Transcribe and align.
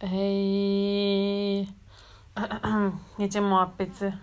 Hey. 0.00 1.68
Gece 3.18 3.40
muhabbeti. 3.40 4.14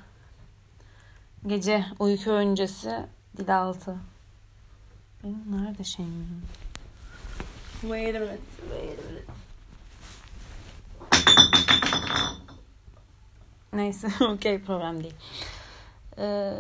Gece 1.48 1.86
uyku 2.00 2.32
öncesi 2.32 3.06
dil 3.38 3.58
altı. 3.62 3.96
Benim 5.24 5.44
nerede 5.52 5.84
şeyim? 5.84 6.42
Wait 7.82 8.16
a 8.16 8.20
minute. 8.20 8.40
Wait 8.70 9.00
a 9.00 9.10
minute. 9.10 9.26
Neyse 13.74 14.08
okey 14.26 14.62
problem 14.62 15.04
değil. 15.04 15.16
Ee, 16.18 16.54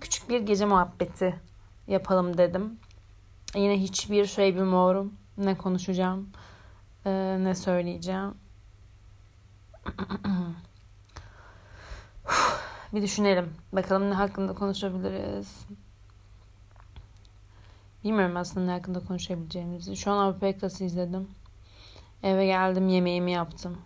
küçük 0.00 0.28
bir 0.28 0.40
gece 0.40 0.64
muhabbeti 0.64 1.40
yapalım 1.88 2.38
dedim. 2.38 2.78
Yine 3.54 3.80
hiçbir 3.80 4.26
şey 4.26 4.54
bilmiyorum. 4.54 5.12
Ne 5.38 5.58
konuşacağım, 5.58 6.28
e, 7.06 7.10
ne 7.40 7.54
söyleyeceğim. 7.54 8.34
bir 12.92 13.02
düşünelim. 13.02 13.54
Bakalım 13.72 14.10
ne 14.10 14.14
hakkında 14.14 14.54
konuşabiliriz. 14.54 15.66
Bilmiyorum 18.04 18.36
aslında 18.36 18.66
ne 18.66 18.72
hakkında 18.72 19.00
konuşabileceğimizi. 19.00 19.96
Şu 19.96 20.10
an 20.10 20.18
Avrupa 20.18 20.46
Yakası 20.46 20.84
izledim. 20.84 21.28
Eve 22.22 22.46
geldim 22.46 22.88
yemeğimi 22.88 23.32
yaptım. 23.32 23.78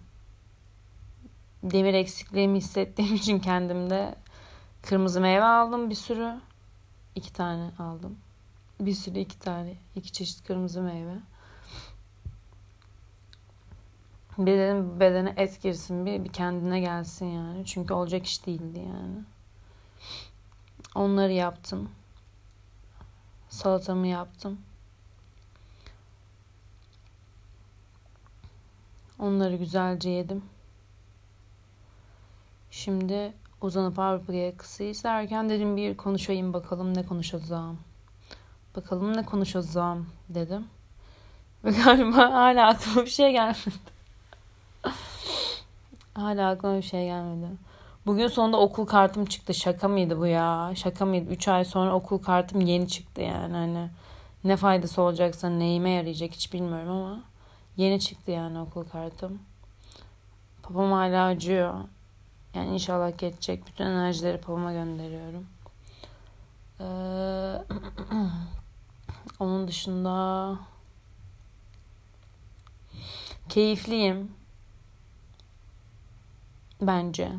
Demir 1.63 1.95
eksikliğimi 1.95 2.59
hissettiğim 2.59 3.15
için 3.21 3.39
kendimde 3.39 4.15
kırmızı 4.83 5.21
meyve 5.21 5.45
aldım 5.45 5.91
bir 5.91 5.95
sürü. 5.95 6.41
iki 7.15 7.33
tane 7.33 7.71
aldım. 7.79 8.19
Bir 8.81 8.95
sürü 8.95 9.19
iki 9.19 9.39
tane. 9.39 9.75
iki 9.95 10.13
çeşit 10.13 10.47
kırmızı 10.47 10.83
meyve. 10.83 11.17
Bir 14.39 15.01
bedene 15.01 15.35
et 15.37 15.63
girsin 15.63 16.07
bir, 16.07 16.25
bir 16.25 16.33
kendine 16.33 16.81
gelsin 16.81 17.27
yani. 17.27 17.67
Çünkü 17.67 17.95
olacak 17.95 18.27
iş 18.27 18.47
değildi 18.47 18.79
yani. 18.79 19.25
Onları 20.95 21.33
yaptım. 21.33 21.91
Salatamı 23.49 24.07
yaptım. 24.07 24.61
Onları 29.19 29.57
güzelce 29.57 30.11
yedim. 30.11 30.43
Şimdi 32.71 33.33
uzanıp 33.61 33.99
Avrupa 33.99 34.33
yakası 34.33 34.83
izlerken 34.83 35.49
dedim 35.49 35.77
bir 35.77 35.97
konuşayım 35.97 36.53
bakalım 36.53 36.97
ne 36.97 37.07
konuşacağım. 37.07 37.79
Bakalım 38.77 39.17
ne 39.17 39.25
konuşacağım 39.25 40.07
dedim. 40.29 40.67
Ve 41.65 41.71
galiba 41.71 42.17
hala 42.17 42.69
aklıma 42.69 43.05
bir 43.05 43.11
şey 43.11 43.33
gelmedi. 43.33 43.96
Hala 46.19 46.51
aklıma 46.51 46.77
bir 46.77 46.83
şey 46.83 47.05
gelmedi. 47.05 47.47
Bugün 48.07 48.29
sonunda 48.29 48.57
okul 48.61 48.87
kartım 48.87 49.25
çıktı. 49.25 49.55
Şaka 49.55 49.89
mıydı 49.89 50.19
bu 50.19 50.27
ya? 50.27 50.73
Şaka 50.75 51.05
mıydı? 51.05 51.31
3 51.31 51.49
ay 51.49 51.65
sonra 51.65 51.95
okul 51.95 52.19
kartım 52.19 52.61
yeni 52.61 52.89
çıktı 52.89 53.21
yani. 53.21 53.53
Hani 53.53 53.91
ne 54.45 54.57
faydası 54.57 55.03
olacaksa 55.03 55.49
neyime 55.49 55.91
yarayacak 55.91 56.33
hiç 56.33 56.53
bilmiyorum 56.53 56.91
ama 56.91 57.21
yeni 57.77 58.01
çıktı 58.01 58.31
yani 58.31 58.59
okul 58.59 58.85
kartım. 58.85 59.39
Babam 60.71 60.93
hala 60.93 61.27
acıyor. 61.27 61.75
Yani 62.55 62.75
inşallah 62.75 63.19
geçecek. 63.19 63.67
Bütün 63.67 63.85
enerjileri 63.85 64.43
babama 64.43 64.73
gönderiyorum. 64.73 65.47
Ee, 66.81 66.85
onun 69.41 69.69
dışında 69.69 70.59
keyifliyim. 73.49 74.36
Bence. 76.81 77.33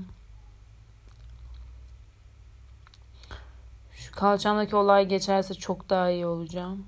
Şu 3.92 4.12
kalçamdaki 4.12 4.76
olay 4.76 5.08
geçerse 5.08 5.54
çok 5.54 5.90
daha 5.90 6.10
iyi 6.10 6.26
olacağım. 6.26 6.86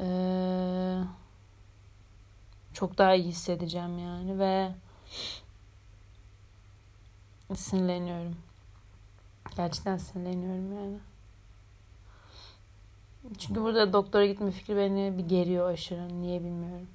Ee, 0.00 0.98
çok 2.72 2.98
daha 2.98 3.14
iyi 3.14 3.24
hissedeceğim 3.24 3.98
yani 3.98 4.38
ve 4.38 4.74
sinirleniyorum. 7.54 8.36
Gerçekten 9.56 9.96
sinirleniyorum 9.96 10.74
yani. 10.74 10.98
Çünkü 13.38 13.62
burada 13.62 13.92
doktora 13.92 14.26
gitme 14.26 14.50
fikri 14.50 14.76
beni 14.76 15.18
bir 15.18 15.28
geriyor 15.28 15.70
aşırı. 15.70 16.22
Niye 16.22 16.40
bilmiyorum. 16.40 16.88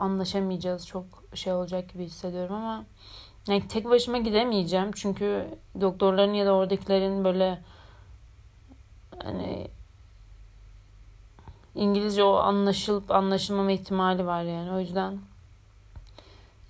Anlaşamayacağız. 0.00 0.86
Çok 0.86 1.04
şey 1.34 1.52
olacak 1.52 1.92
gibi 1.92 2.04
hissediyorum 2.04 2.54
ama 2.54 2.84
yani 3.48 3.68
tek 3.68 3.84
başıma 3.84 4.18
gidemeyeceğim. 4.18 4.90
Çünkü 4.92 5.58
doktorların 5.80 6.34
ya 6.34 6.46
da 6.46 6.52
oradakilerin 6.52 7.24
böyle 7.24 7.62
hani 9.24 9.68
İngilizce 11.74 12.22
o 12.22 12.34
anlaşılıp 12.34 13.10
anlaşılmama 13.10 13.72
ihtimali 13.72 14.26
var 14.26 14.42
yani. 14.42 14.72
O 14.72 14.80
yüzden 14.80 15.18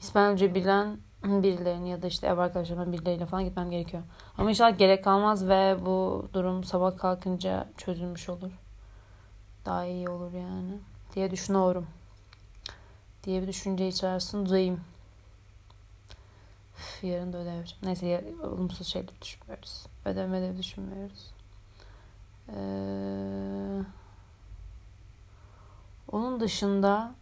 İspanyolca 0.00 0.54
bilen 0.54 0.98
birilerinin 1.24 1.86
ya 1.86 2.02
da 2.02 2.06
işte 2.06 2.26
ev 2.26 2.38
arkadaşlarımın 2.38 2.92
birileriyle 2.92 3.26
falan 3.26 3.44
gitmem 3.44 3.70
gerekiyor. 3.70 4.02
Ama 4.38 4.50
inşallah 4.50 4.78
gerek 4.78 5.04
kalmaz 5.04 5.48
ve 5.48 5.76
bu 5.86 6.28
durum 6.32 6.64
sabah 6.64 6.98
kalkınca 6.98 7.68
çözülmüş 7.76 8.28
olur. 8.28 8.50
Daha 9.64 9.84
iyi 9.84 10.08
olur 10.08 10.32
yani 10.32 10.78
diye 11.14 11.30
düşünüyorum. 11.30 11.86
Diye 13.26 13.42
bir 13.42 13.48
düşünce 13.48 13.88
içerisindeyim. 13.88 14.80
Üf, 16.78 17.04
yarın 17.04 17.32
da 17.32 17.38
ödev. 17.38 17.64
Neyse 17.82 18.24
olumsuz 18.42 18.86
şeyler 18.86 19.20
düşünmüyoruz. 19.22 19.86
Ödev 20.04 20.32
ödev 20.32 20.58
düşünmüyoruz. 20.58 21.30
Ee, 22.48 23.82
onun 26.12 26.40
dışında 26.40 27.14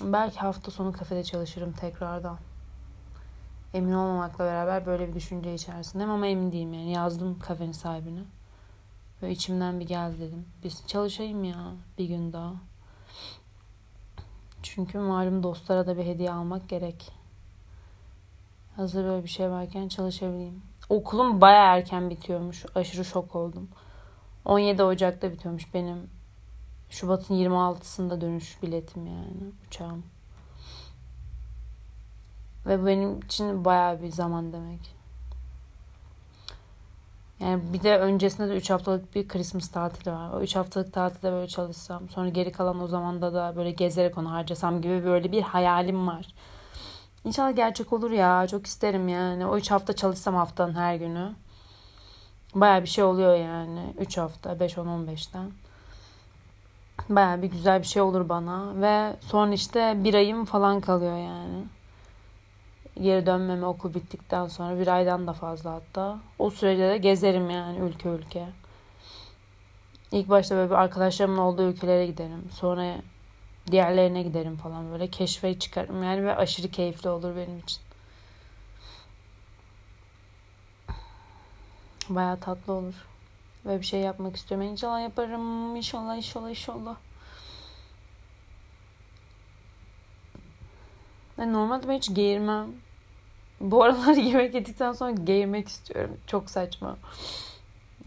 belki 0.00 0.38
hafta 0.38 0.70
sonu 0.70 0.92
kafede 0.92 1.24
çalışırım 1.24 1.72
tekrardan. 1.72 2.38
Emin 3.74 3.92
olmamakla 3.92 4.44
beraber 4.44 4.86
böyle 4.86 5.08
bir 5.08 5.14
düşünce 5.14 5.54
içerisindeyim 5.54 6.12
ama 6.12 6.26
emin 6.26 6.52
değilim 6.52 6.74
yani. 6.74 6.92
Yazdım 6.92 7.38
kafenin 7.38 7.72
sahibine. 7.72 8.20
Böyle 9.22 9.32
içimden 9.32 9.80
bir 9.80 9.86
geldi 9.86 10.20
dedim. 10.20 10.46
Biz 10.64 10.86
çalışayım 10.86 11.44
ya 11.44 11.72
bir 11.98 12.04
gün 12.04 12.32
daha. 12.32 12.67
Çünkü 14.62 14.98
malum 14.98 15.42
dostlara 15.42 15.86
da 15.86 15.98
bir 15.98 16.04
hediye 16.04 16.32
almak 16.32 16.68
gerek. 16.68 17.12
Hazır 18.76 19.04
böyle 19.04 19.24
bir 19.24 19.28
şey 19.28 19.50
varken 19.50 19.88
çalışabileyim. 19.88 20.62
Okulum 20.88 21.40
baya 21.40 21.76
erken 21.76 22.10
bitiyormuş. 22.10 22.66
Aşırı 22.74 23.04
şok 23.04 23.36
oldum. 23.36 23.68
17 24.44 24.82
Ocak'ta 24.82 25.32
bitiyormuş 25.32 25.74
benim 25.74 26.10
Şubat'ın 26.90 27.34
26'sında 27.34 28.20
dönüş 28.20 28.62
biletim 28.62 29.06
yani 29.06 29.52
uçağım. 29.66 30.04
Ve 32.66 32.86
benim 32.86 33.18
için 33.18 33.64
bayağı 33.64 34.02
bir 34.02 34.08
zaman 34.08 34.52
demek. 34.52 34.97
Yani 37.40 37.62
bir 37.72 37.82
de 37.82 37.98
öncesinde 37.98 38.48
de 38.48 38.56
3 38.56 38.70
haftalık 38.70 39.14
bir 39.14 39.28
Christmas 39.28 39.68
tatili 39.68 40.12
var. 40.12 40.30
O 40.30 40.40
3 40.40 40.56
haftalık 40.56 40.92
tatilde 40.92 41.32
böyle 41.32 41.48
çalışsam. 41.48 42.08
Sonra 42.08 42.28
geri 42.28 42.52
kalan 42.52 42.82
o 42.82 42.86
zamanda 42.86 43.34
da 43.34 43.52
böyle 43.56 43.70
gezerek 43.70 44.18
onu 44.18 44.30
harcasam 44.30 44.82
gibi 44.82 45.04
böyle 45.04 45.32
bir 45.32 45.42
hayalim 45.42 46.06
var. 46.06 46.26
İnşallah 47.24 47.56
gerçek 47.56 47.92
olur 47.92 48.10
ya. 48.10 48.46
Çok 48.46 48.66
isterim 48.66 49.08
yani. 49.08 49.46
O 49.46 49.56
3 49.56 49.70
hafta 49.70 49.92
çalışsam 49.92 50.34
haftanın 50.34 50.74
her 50.74 50.94
günü. 50.94 51.32
Baya 52.54 52.82
bir 52.82 52.88
şey 52.88 53.04
oluyor 53.04 53.34
yani. 53.36 53.94
3 53.98 54.18
hafta 54.18 54.60
5 54.60 54.78
10 54.78 54.86
15'ten. 54.86 55.50
Baya 57.08 57.42
bir 57.42 57.50
güzel 57.50 57.80
bir 57.80 57.86
şey 57.86 58.02
olur 58.02 58.28
bana. 58.28 58.80
Ve 58.80 59.16
sonra 59.20 59.52
işte 59.54 59.94
bir 60.04 60.14
ayım 60.14 60.44
falan 60.44 60.80
kalıyor 60.80 61.16
yani. 61.16 61.64
Geri 63.02 63.26
dönmeme 63.26 63.66
okul 63.66 63.94
bittikten 63.94 64.46
sonra 64.46 64.80
bir 64.80 64.86
aydan 64.86 65.26
da 65.26 65.32
fazla 65.32 65.72
hatta. 65.72 66.18
O 66.38 66.50
sürede 66.50 66.88
de 66.88 66.98
gezerim 66.98 67.50
yani 67.50 67.78
ülke 67.78 68.08
ülke. 68.08 68.46
İlk 70.12 70.28
başta 70.28 70.54
böyle 70.56 70.70
bir 70.70 70.74
arkadaşlarımın 70.74 71.38
olduğu 71.38 71.62
ülkelere 71.62 72.06
giderim. 72.06 72.50
Sonra 72.52 72.96
diğerlerine 73.70 74.22
giderim 74.22 74.56
falan 74.56 74.90
böyle 74.92 75.06
keşfe 75.06 75.58
çıkarım 75.58 76.02
yani 76.02 76.24
ve 76.24 76.36
aşırı 76.36 76.68
keyifli 76.68 77.08
olur 77.08 77.36
benim 77.36 77.58
için. 77.58 77.80
Baya 82.08 82.36
tatlı 82.36 82.72
olur. 82.72 83.06
Böyle 83.64 83.80
bir 83.80 83.86
şey 83.86 84.00
yapmak 84.00 84.36
istiyorum. 84.36 84.66
İnşallah 84.66 85.02
yaparım. 85.02 85.76
İnşallah 85.76 86.16
inşallah 86.16 86.50
inşallah. 86.50 86.96
Yani 91.38 91.52
normalde 91.52 91.88
ben 91.88 91.96
hiç 91.96 92.14
geğirmem. 92.14 92.87
Bu 93.60 93.84
aralar 93.84 94.12
yemek 94.16 94.54
yedikten 94.54 94.92
sonra 94.92 95.10
geğirmek 95.10 95.68
istiyorum. 95.68 96.16
Çok 96.26 96.50
saçma. 96.50 96.96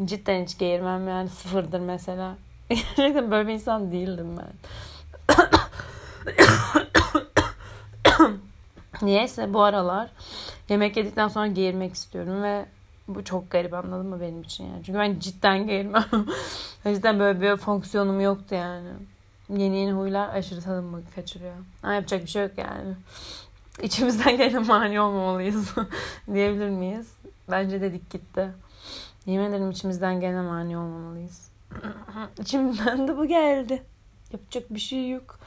Cidden 0.05 0.43
hiç 0.43 0.57
geğirmem 0.57 1.07
yani 1.07 1.29
sıfırdır 1.29 1.79
mesela. 1.79 2.37
Gerçekten 2.69 3.31
böyle 3.31 3.47
bir 3.47 3.53
insan 3.53 3.91
değildim 3.91 4.37
ben. 4.37 4.51
Niyeyse 9.01 9.53
bu 9.53 9.61
aralar 9.61 10.09
yemek 10.69 10.97
yedikten 10.97 11.27
sonra 11.27 11.47
geğirmek 11.47 11.93
istiyorum 11.93 12.43
ve 12.43 12.65
bu 13.07 13.23
çok 13.23 13.51
garip 13.51 13.73
anladın 13.73 14.05
mı 14.05 14.21
benim 14.21 14.41
için 14.41 14.63
yani. 14.63 14.83
Çünkü 14.85 14.99
ben 14.99 15.19
cidden 15.19 15.67
geğirmem. 15.67 16.05
cidden 16.83 17.19
böyle 17.19 17.41
bir 17.41 17.57
fonksiyonum 17.57 18.21
yoktu 18.21 18.55
yani. 18.55 18.89
Yeni 19.49 19.77
yeni 19.77 19.91
huylar 19.91 20.35
aşırı 20.35 20.61
tadımı 20.61 21.01
kaçırıyor. 21.15 21.53
Ama 21.83 21.93
yapacak 21.93 22.23
bir 22.23 22.27
şey 22.27 22.43
yok 22.43 22.51
yani. 22.57 22.95
İçimizden 23.81 24.37
gene 24.37 24.59
mani 24.59 25.01
olmamalıyız 25.01 25.73
diyebilir 26.33 26.69
miyiz? 26.69 27.13
Bence 27.51 27.81
dedik 27.81 28.09
gitti. 28.09 28.51
Yemin 29.25 29.49
ederim 29.49 29.71
içimizden 29.71 30.19
gene 30.19 30.41
mani 30.41 30.77
olmamalıyız. 30.77 31.51
İçimden 32.39 33.07
de 33.07 33.17
bu 33.17 33.25
geldi. 33.25 33.83
Yapacak 34.33 34.73
bir 34.73 34.79
şey 34.79 35.09
yok. 35.09 35.39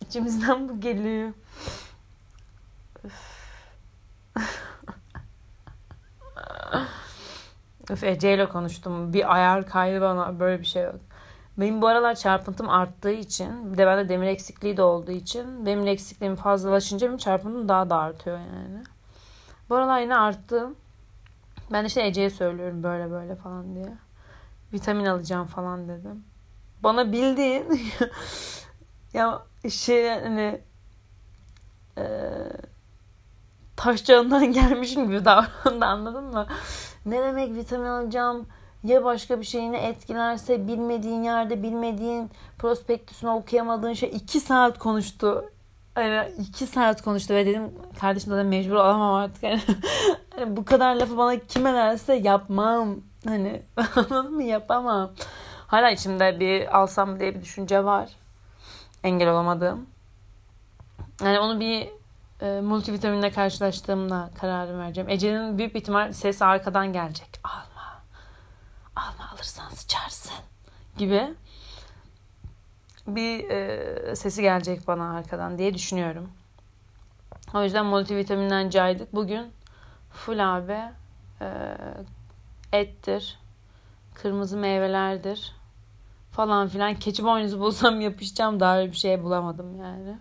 İçimizden 0.00 0.68
bu 0.68 0.80
geliyor. 0.80 1.32
Öf 7.90 8.04
Ece 8.04 8.34
ile 8.34 8.48
konuştum. 8.48 9.12
Bir 9.12 9.34
ayar 9.34 9.66
kaydı 9.66 10.00
bana. 10.00 10.40
Böyle 10.40 10.60
bir 10.60 10.66
şey 10.66 10.82
yok. 10.82 11.00
Benim 11.58 11.82
bu 11.82 11.88
aralar 11.88 12.14
çarpıntım 12.14 12.68
arttığı 12.68 13.12
için 13.12 13.72
bir 13.72 13.78
de 13.78 13.86
bende 13.86 14.08
demir 14.08 14.26
eksikliği 14.26 14.76
de 14.76 14.82
olduğu 14.82 15.10
için 15.12 15.66
benim 15.66 15.86
eksikliğim 15.86 16.36
fazlalaşınca 16.36 17.06
benim 17.06 17.18
çarpıntım 17.18 17.68
daha 17.68 17.90
da 17.90 17.96
artıyor 17.96 18.38
yani. 18.38 18.82
Bu 19.70 19.74
aralar 19.74 20.00
yine 20.00 20.16
arttı. 20.16 20.74
Ben 21.72 21.84
işte 21.84 22.06
Ece'ye 22.06 22.30
söylüyorum 22.30 22.82
böyle 22.82 23.10
böyle 23.10 23.36
falan 23.36 23.74
diye. 23.74 23.92
Vitamin 24.72 25.04
alacağım 25.04 25.46
falan 25.46 25.88
dedim. 25.88 26.24
Bana 26.82 27.12
bildiğin 27.12 27.66
ya 29.12 29.42
şey 29.70 30.08
hani 30.08 30.60
e, 31.98 32.04
taşçağından 33.76 34.52
gelmişim 34.52 35.06
gibi 35.06 35.24
davrandı 35.24 35.84
anladın 35.84 36.24
mı? 36.24 36.46
Ne 37.06 37.22
demek 37.22 37.54
vitamin 37.54 37.86
alacağım? 37.86 38.48
Ya 38.86 39.04
başka 39.04 39.40
bir 39.40 39.46
şeyini 39.46 39.76
etkilerse 39.76 40.68
bilmediğin 40.68 41.22
yerde 41.22 41.62
bilmediğin 41.62 42.30
prospektüsünü 42.58 43.30
okuyamadığın 43.30 43.92
şey 43.92 44.10
iki 44.14 44.40
saat 44.40 44.78
konuştu. 44.78 45.50
Hani 45.94 46.32
iki 46.38 46.66
saat 46.66 47.02
konuştu 47.02 47.34
ve 47.34 47.46
dedim 47.46 47.74
kardeşim 48.00 48.32
de 48.32 48.42
mecbur 48.42 48.74
alamam 48.74 49.14
artık. 49.14 49.42
Yani, 49.42 49.60
hani 50.36 50.56
bu 50.56 50.64
kadar 50.64 50.94
lafı 50.94 51.16
bana 51.16 51.38
kim 51.38 51.66
ederse 51.66 52.14
yapmam. 52.14 52.96
Hani 53.24 53.62
anladın 53.96 54.34
mı 54.34 54.42
yapamam. 54.42 55.10
Hala 55.66 55.90
içimde 55.90 56.40
bir 56.40 56.78
alsam 56.78 57.20
diye 57.20 57.34
bir 57.34 57.42
düşünce 57.42 57.84
var. 57.84 58.08
Engel 59.04 59.30
olamadığım. 59.30 59.86
Yani 61.24 61.38
onu 61.38 61.60
bir 61.60 61.88
e, 62.42 62.60
multivitaminle 62.60 63.30
karşılaştığımda 63.30 64.30
kararı 64.40 64.78
vereceğim. 64.78 65.10
Ece'nin 65.10 65.58
büyük 65.58 65.76
ihtimal 65.76 66.12
ses 66.12 66.42
arkadan 66.42 66.92
gelecek. 66.92 67.28
Alma. 67.44 67.75
Alma 68.96 69.30
alırsan 69.32 69.68
sıçarsın. 69.68 70.32
Gibi 70.98 71.34
bir 73.06 73.50
e, 73.50 74.16
sesi 74.16 74.42
gelecek 74.42 74.86
bana 74.88 75.16
arkadan 75.16 75.58
diye 75.58 75.74
düşünüyorum. 75.74 76.30
O 77.54 77.62
yüzden 77.62 77.86
multivitaminden 77.86 78.70
caydık. 78.70 79.14
Bugün 79.14 79.52
full 80.10 80.56
abi 80.56 80.80
e, 81.40 81.76
ettir, 82.72 83.38
kırmızı 84.14 84.56
meyvelerdir 84.56 85.52
falan 86.30 86.68
filan. 86.68 86.94
Keçi 86.94 87.24
boynuzu 87.24 87.60
bulsam 87.60 88.00
yapışacağım 88.00 88.60
daha 88.60 88.78
öyle 88.78 88.92
bir 88.92 88.96
şey 88.96 89.22
bulamadım 89.22 89.76
yani. 89.80 90.18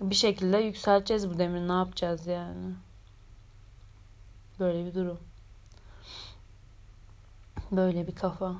Bir 0.00 0.14
şekilde 0.14 0.58
yükselteceğiz 0.58 1.30
bu 1.30 1.38
demiri. 1.38 1.68
Ne 1.68 1.72
yapacağız 1.72 2.26
yani? 2.26 2.74
Böyle 4.60 4.86
bir 4.86 4.94
durum. 4.94 5.18
Böyle 7.76 8.06
bir 8.06 8.14
kafa. 8.14 8.54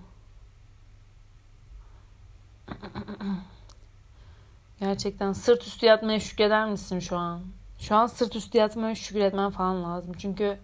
Gerçekten 4.81 5.33
sırt 5.33 5.67
üstü 5.67 5.87
yatmaya 5.87 6.21
şükreder 6.21 6.69
misin 6.71 6.99
şu 6.99 7.17
an? 7.17 7.41
Şu 7.79 7.97
an 7.97 8.07
sırt 8.07 8.37
üstü 8.37 8.59
yatmaya 8.59 8.95
şükretmen 8.95 9.51
falan 9.51 9.85
lazım. 9.85 10.13
Çünkü 10.19 10.59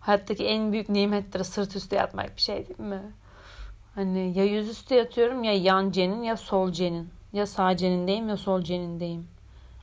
hayattaki 0.00 0.44
en 0.44 0.72
büyük 0.72 0.88
nimettir 0.88 1.44
sırt 1.44 1.76
üstü 1.76 1.96
yatmak 1.96 2.36
bir 2.36 2.40
şey 2.40 2.68
değil 2.68 2.80
mi? 2.80 3.12
Hani 3.94 4.38
ya 4.38 4.44
yüzüstü 4.44 4.94
yatıyorum 4.94 5.44
ya 5.44 5.52
yan 5.52 5.90
cenin 5.90 6.22
ya 6.22 6.36
sol 6.36 6.72
cenin. 6.72 7.10
Ya 7.32 7.46
sağ 7.46 7.76
cenindeyim 7.76 8.28
ya 8.28 8.36
sol 8.36 8.62
cenindeyim. 8.62 9.28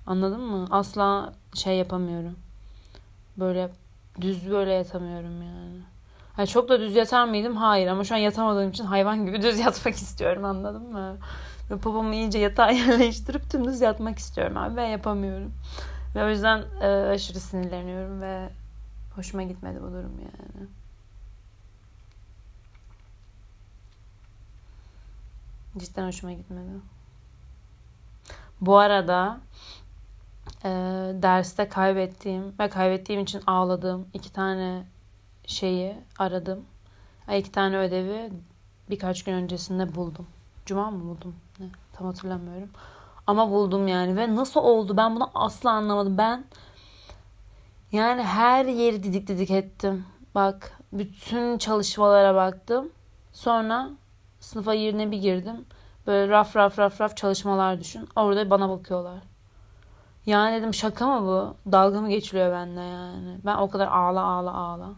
Anladın 0.06 0.42
mı? 0.42 0.68
Asla 0.72 1.34
şey 1.54 1.78
yapamıyorum. 1.78 2.36
Böyle 3.38 3.70
düz 4.22 4.52
böyle 4.52 4.74
yatamıyorum 4.74 5.42
yani. 5.42 5.82
Yani 6.40 6.48
çok 6.48 6.70
da 6.70 6.80
düz 6.80 6.96
yatar 6.96 7.26
mıydım? 7.26 7.56
Hayır 7.56 7.88
ama 7.88 8.04
şu 8.04 8.16
an 8.16 8.20
yatamadığım 8.20 8.70
için 8.70 8.84
hayvan 8.86 9.26
gibi 9.26 9.42
düz 9.42 9.60
yatmak 9.60 9.96
istiyorum 9.96 10.46
anladın 10.46 10.92
mı? 10.92 11.18
Ve 11.72 11.78
popomu 11.78 12.14
iyice 12.14 12.40
yatağa 12.40 12.72
yerleştirip 12.72 13.50
tümdüz 13.50 13.82
yatmak 13.82 14.20
istiyorum 14.20 14.58
abi 14.58 14.76
ve 14.76 14.88
yapamıyorum. 14.88 15.54
Ve 16.16 16.24
o 16.24 16.30
yüzden 16.30 16.64
e, 16.82 16.88
aşırı 16.88 17.40
sinirleniyorum 17.40 18.22
ve 18.22 18.50
hoşuma 19.16 19.44
gitmedi 19.44 19.78
bu 19.82 19.92
durum 19.92 20.20
yani. 20.20 20.68
Cidden 25.78 26.08
hoşuma 26.08 26.34
gitmedi. 26.34 26.70
Bu 28.62 28.78
arada 28.78 29.40
e, 30.64 30.70
derste 31.22 31.70
kaybettiğim 31.70 32.60
ve 32.60 32.70
kaybettiğim 32.70 33.22
için 33.22 33.42
ağladığım 33.48 34.08
iki 34.14 34.34
tane 34.34 34.84
şeyi 35.50 35.96
aradım. 36.20 36.66
İki 37.38 37.52
tane 37.52 37.78
ödevi 37.78 38.32
birkaç 38.90 39.24
gün 39.24 39.34
öncesinde 39.34 39.96
buldum. 39.96 40.28
Cuma 40.66 40.92
mı 40.92 41.04
buldum? 41.04 41.36
Ne? 41.60 41.66
Tam 41.94 42.08
hatırlamıyorum. 42.08 42.70
Ama 43.28 43.50
buldum 43.50 43.88
yani 43.88 44.18
ve 44.18 44.36
nasıl 44.36 44.60
oldu 44.60 44.98
ben 44.98 45.16
bunu 45.16 45.32
asla 45.34 45.72
anlamadım. 45.72 46.18
Ben 46.18 46.46
yani 47.92 48.24
her 48.24 48.66
yeri 48.66 49.04
didik 49.04 49.28
didik 49.28 49.52
ettim. 49.52 50.06
Bak 50.36 50.78
bütün 50.94 51.58
çalışmalara 51.58 52.36
baktım. 52.36 52.90
Sonra 53.34 53.90
sınıfa 54.40 54.74
yerine 54.74 55.12
bir 55.12 55.18
girdim. 55.18 55.66
Böyle 56.08 56.32
raf 56.32 56.56
raf 56.56 56.80
raf 56.80 57.02
raf 57.02 57.18
çalışmalar 57.18 57.80
düşün. 57.80 58.10
Orada 58.16 58.50
bana 58.50 58.70
bakıyorlar. 58.70 59.20
Yani 60.26 60.58
dedim 60.58 60.74
şaka 60.74 61.20
mı 61.20 61.28
bu? 61.28 61.72
Dalga 61.72 62.02
mı 62.02 62.10
geçiliyor 62.10 62.52
bende 62.52 62.80
yani? 62.80 63.38
Ben 63.46 63.56
o 63.56 63.70
kadar 63.70 63.88
ağla 63.88 64.24
ağla 64.24 64.54
ağla. 64.54 64.90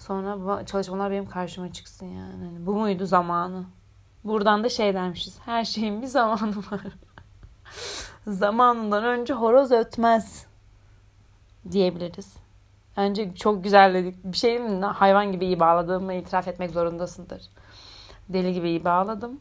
Sonra 0.00 0.66
çalışmalar 0.66 1.10
benim 1.10 1.28
karşıma 1.28 1.72
çıksın 1.72 2.06
yani. 2.06 2.44
yani 2.44 2.66
bu 2.66 2.74
muydu 2.74 3.06
zamanı? 3.06 3.64
Buradan 4.24 4.64
da 4.64 4.68
şey 4.68 4.94
dermişiz. 4.94 5.38
Her 5.44 5.64
şeyin 5.64 6.02
bir 6.02 6.06
zamanı 6.06 6.56
var. 6.56 6.80
Zamanından 8.26 9.04
önce 9.04 9.34
horoz 9.34 9.72
ötmez 9.72 10.46
diyebiliriz. 11.70 12.36
Önce 12.96 13.34
çok 13.34 13.64
güzel 13.64 13.94
dedik. 13.94 14.24
Bir 14.24 14.36
şey 14.36 14.58
mi? 14.58 14.84
Hayvan 14.84 15.32
gibi 15.32 15.46
iyi 15.46 15.60
bağladığımı 15.60 16.14
itiraf 16.14 16.48
etmek 16.48 16.70
zorundasındır. 16.70 17.42
Deli 18.28 18.54
gibi 18.54 18.68
iyi 18.68 18.84
bağladım. 18.84 19.40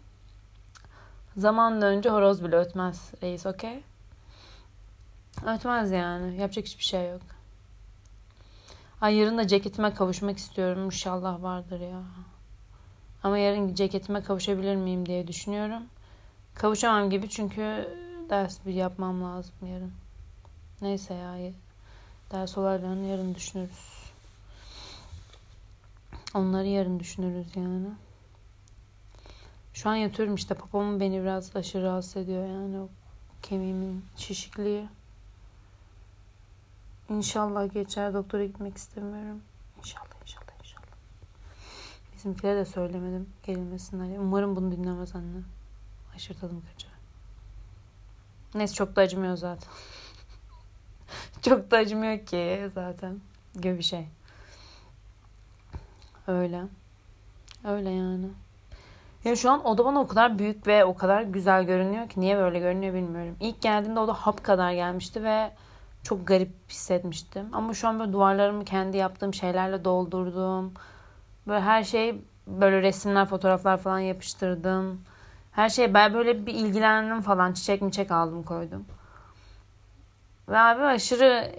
Zamandan 1.37 1.97
önce 1.97 2.09
horoz 2.09 2.43
bile 2.43 2.55
ötmez 2.55 3.11
reis 3.21 3.45
okey? 3.45 3.83
Ötmez 5.45 5.91
yani. 5.91 6.41
Yapacak 6.41 6.65
hiçbir 6.65 6.83
şey 6.83 7.09
yok. 7.09 7.21
Ay 9.01 9.15
yarın 9.15 9.37
da 9.37 9.47
ceketime 9.47 9.93
kavuşmak 9.93 10.37
istiyorum. 10.37 10.85
İnşallah 10.85 11.41
vardır 11.41 11.79
ya. 11.79 12.01
Ama 13.23 13.37
yarın 13.37 13.75
ceketime 13.75 14.23
kavuşabilir 14.23 14.75
miyim 14.75 15.05
diye 15.05 15.27
düşünüyorum. 15.27 15.83
Kavuşamam 16.55 17.09
gibi 17.09 17.29
çünkü 17.29 17.87
ders 18.29 18.65
bir 18.65 18.73
yapmam 18.73 19.23
lazım 19.23 19.53
yarın. 19.61 19.91
Neyse 20.81 21.13
ya. 21.13 21.51
Ders 22.31 22.57
olaylarını 22.57 23.07
yarın 23.07 23.35
düşünürüz. 23.35 24.11
Onları 26.33 26.67
yarın 26.67 26.99
düşünürüz 26.99 27.55
yani. 27.55 27.87
Şu 29.73 29.89
an 29.89 29.95
yatıyorum 29.95 30.35
işte. 30.35 30.55
Papamın 30.55 30.99
beni 30.99 31.21
biraz 31.21 31.55
aşırı 31.55 31.83
rahatsız 31.83 32.17
ediyor 32.17 32.47
yani. 32.47 32.79
O 32.79 32.89
kemiğimin 33.43 34.05
şişikliği. 34.17 34.87
İnşallah 37.09 37.73
geçer. 37.73 38.13
Doktora 38.13 38.45
gitmek 38.45 38.77
istemiyorum. 38.77 39.41
İnşallah 39.77 40.05
inşallah 40.21 40.59
inşallah. 40.59 40.83
Bizimkilere 42.15 42.57
de 42.57 42.65
söylemedim 42.65 43.29
gelmesinler. 43.43 44.17
Umarım 44.17 44.55
bunu 44.55 44.71
dinlemez 44.71 45.15
anne. 45.15 45.41
Aşırı 46.15 46.39
tadım 46.39 46.61
kaçar. 46.71 46.91
Neyse 48.55 48.73
çok 48.73 48.95
da 48.95 49.01
acımıyor 49.01 49.37
zaten. 49.37 49.69
çok 51.41 51.71
da 51.71 51.77
acımıyor 51.77 52.25
ki 52.25 52.71
zaten. 52.75 53.19
Gibi 53.61 53.77
bir 53.77 53.83
şey. 53.83 54.07
Öyle. 56.27 56.63
Öyle 57.63 57.89
yani. 57.89 58.27
Ya 59.23 59.35
şu 59.35 59.51
an 59.51 59.65
oda 59.65 59.85
bana 59.85 59.99
o 59.99 60.07
kadar 60.07 60.39
büyük 60.39 60.67
ve 60.67 60.85
o 60.85 60.95
kadar 60.95 61.21
güzel 61.21 61.63
görünüyor 61.63 62.09
ki 62.09 62.19
niye 62.19 62.37
böyle 62.37 62.59
görünüyor 62.59 62.93
bilmiyorum. 62.93 63.35
İlk 63.39 63.61
geldiğimde 63.61 63.99
oda 63.99 64.13
hap 64.13 64.43
kadar 64.43 64.71
gelmişti 64.71 65.23
ve 65.23 65.51
çok 66.03 66.27
garip 66.27 66.51
hissetmiştim. 66.69 67.45
Ama 67.51 67.73
şu 67.73 67.87
an 67.87 67.99
böyle 67.99 68.13
duvarlarımı 68.13 68.65
kendi 68.65 68.97
yaptığım 68.97 69.33
şeylerle 69.33 69.85
doldurdum. 69.85 70.73
Böyle 71.47 71.61
her 71.61 71.83
şey 71.83 72.21
böyle 72.47 72.81
resimler, 72.81 73.25
fotoğraflar 73.25 73.77
falan 73.77 73.99
yapıştırdım. 73.99 75.01
Her 75.51 75.69
şey 75.69 75.93
ben 75.93 76.13
böyle 76.13 76.45
bir 76.45 76.53
ilgilendim 76.53 77.21
falan. 77.21 77.53
Çiçek 77.53 77.81
mi 77.81 77.91
çek 77.91 78.11
aldım 78.11 78.43
koydum. 78.43 78.85
Ve 80.49 80.57
abi 80.57 80.83
aşırı 80.83 81.51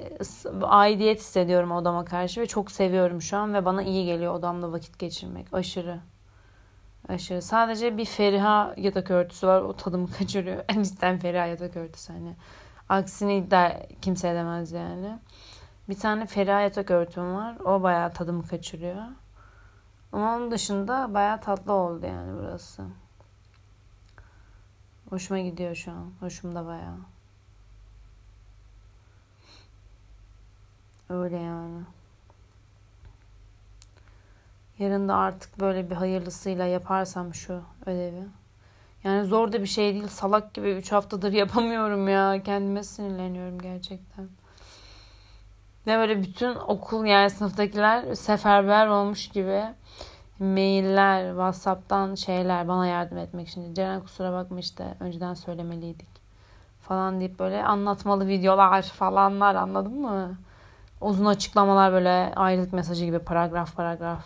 aidiyet 0.63 1.21
hissediyorum 1.21 1.73
odama 1.73 2.05
karşı 2.05 2.41
ve 2.41 2.47
çok 2.47 2.71
seviyorum 2.71 3.23
şu 3.23 3.37
an 3.37 3.55
ve 3.55 3.65
bana 3.65 3.83
iyi 3.83 4.07
geliyor 4.07 4.35
odamda 4.35 4.73
vakit 4.73 4.99
geçirmek. 4.99 5.47
Aşırı. 5.55 6.01
Aşırı. 7.09 7.43
Sadece 7.43 7.97
bir 7.97 8.05
Feriha 8.05 8.75
yatak 8.77 9.11
örtüsü 9.11 9.47
var. 9.47 9.61
O 9.61 9.73
tadımı 9.77 10.11
kaçırıyor. 10.19 10.65
En 10.69 10.83
cidden 10.83 11.19
Feriha 11.19 11.47
yatak 11.47 11.77
örtüsü 11.77 12.13
hani. 12.13 12.37
Aksini 12.91 13.37
iddia 13.37 13.87
kimse 14.03 14.29
edemez 14.29 14.73
yani. 14.73 15.19
Bir 15.89 15.99
tane 15.99 16.27
Feriha 16.27 16.61
yatak 16.61 16.91
örtüm 16.91 17.35
var. 17.35 17.57
O 17.65 17.83
bayağı 17.83 18.13
tadımı 18.13 18.47
kaçırıyor. 18.47 19.03
Ama 20.13 20.37
onun 20.37 20.51
dışında 20.51 21.15
bayağı 21.15 21.41
tatlı 21.41 21.73
oldu 21.73 22.07
yani 22.07 22.39
burası. 22.39 22.83
Hoşuma 25.11 25.41
gidiyor 25.41 25.75
şu 25.75 25.93
an. 25.93 26.13
Hoşumda 26.21 26.67
bayağı. 26.67 26.99
Öyle 31.09 31.37
yani. 31.37 31.81
Yarın 34.79 35.09
da 35.09 35.17
artık 35.17 35.61
böyle 35.61 35.91
bir 35.91 35.97
hayırlısıyla 35.97 36.67
yaparsam 36.67 37.35
şu 37.35 37.63
ödevi. 37.87 38.40
Yani 39.05 39.27
zor 39.27 39.53
da 39.53 39.61
bir 39.61 39.67
şey 39.67 39.95
değil. 39.95 40.09
Salak 40.09 40.55
gibi 40.55 40.71
3 40.71 40.93
haftadır 40.93 41.33
yapamıyorum 41.43 42.09
ya. 42.09 42.43
Kendime 42.43 42.83
sinirleniyorum 42.83 43.59
gerçekten. 43.59 44.29
Ve 45.87 45.97
böyle 45.97 46.23
bütün 46.23 46.55
okul 46.55 47.05
yani 47.05 47.31
sınıftakiler 47.31 48.15
seferber 48.15 48.87
olmuş 48.87 49.29
gibi 49.29 49.65
mailler, 50.39 51.31
Whatsapp'tan 51.31 52.15
şeyler 52.15 52.69
bana 52.69 52.87
yardım 52.87 53.19
etmek 53.19 53.49
için. 53.49 53.75
Ceren 53.75 54.01
kusura 54.01 54.33
bakma 54.33 54.61
işte 54.61 54.95
önceden 55.01 55.35
söylemeliydik 55.35 56.21
falan 56.81 57.21
deyip 57.21 57.39
böyle 57.39 57.65
anlatmalı 57.65 58.27
videolar 58.29 58.83
falanlar 58.83 59.55
anladın 59.55 60.01
mı? 60.01 60.39
Uzun 61.01 61.27
açıklamalar 61.27 61.93
böyle 61.93 62.33
ayrılık 62.37 62.73
mesajı 62.73 63.05
gibi 63.05 63.19
paragraf 63.19 63.77
paragraf. 63.77 64.25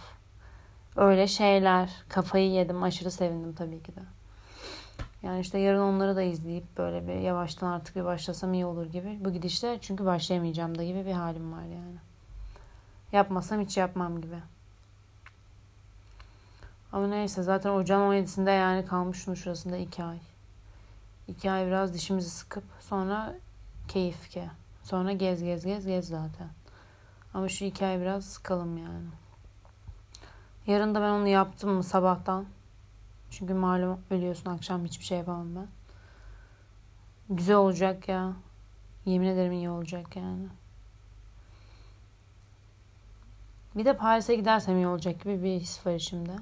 Öyle 0.96 1.26
şeyler. 1.26 1.90
Kafayı 2.08 2.50
yedim. 2.50 2.82
Aşırı 2.82 3.10
sevindim 3.10 3.54
tabii 3.54 3.82
ki 3.82 3.96
de. 3.96 4.00
Yani 5.24 5.40
işte 5.40 5.58
yarın 5.58 5.80
onları 5.80 6.16
da 6.16 6.22
izleyip 6.22 6.78
böyle 6.78 7.06
bir 7.08 7.14
yavaştan 7.14 7.72
artık 7.72 7.96
bir 7.96 8.04
başlasam 8.04 8.54
iyi 8.54 8.66
olur 8.66 8.86
gibi. 8.86 9.18
Bu 9.24 9.32
gidişte 9.32 9.78
çünkü 9.80 10.04
başlayamayacağım 10.04 10.78
da 10.78 10.84
gibi 10.84 11.06
bir 11.06 11.12
halim 11.12 11.52
var 11.52 11.62
yani. 11.62 11.96
Yapmasam 13.12 13.60
hiç 13.60 13.76
yapmam 13.76 14.20
gibi. 14.20 14.38
Ama 16.92 17.06
neyse 17.06 17.42
zaten 17.42 17.70
ocağın 17.70 18.12
17'sinde 18.12 18.50
yani 18.50 18.86
kalmışım 18.86 19.36
şurasında 19.36 19.76
iki 19.76 20.04
ay. 20.04 20.18
İki 21.28 21.50
ay 21.50 21.66
biraz 21.66 21.94
dişimizi 21.94 22.30
sıkıp 22.30 22.64
sonra 22.80 23.34
keyif 23.88 24.30
ki. 24.30 24.44
Sonra 24.82 25.12
gez 25.12 25.42
gez 25.42 25.64
gez 25.64 25.86
gez 25.86 26.08
zaten. 26.08 26.48
Ama 27.34 27.48
şu 27.48 27.64
iki 27.64 27.86
ay 27.86 28.00
biraz 28.00 28.24
sıkalım 28.24 28.78
yani. 28.78 29.06
Yarın 30.66 30.94
da 30.94 31.00
ben 31.00 31.10
onu 31.10 31.28
yaptım 31.28 31.70
mı 31.70 31.82
sabahtan. 31.82 32.46
Çünkü 33.38 33.54
malum 33.54 34.00
biliyorsun 34.10 34.50
akşam 34.50 34.84
hiçbir 34.84 35.04
şey 35.04 35.18
yapamam 35.18 35.56
ben. 35.56 35.66
Güzel 37.30 37.56
olacak 37.56 38.08
ya. 38.08 38.32
Yemin 39.04 39.26
ederim 39.26 39.52
iyi 39.52 39.70
olacak 39.70 40.16
yani. 40.16 40.46
Bir 43.74 43.84
de 43.84 43.96
Paris'e 43.96 44.34
gidersem 44.34 44.76
iyi 44.76 44.86
olacak 44.86 45.22
gibi 45.22 45.42
bir 45.42 45.60
his 45.60 45.86
var 45.86 45.94
içimde. 45.94 46.36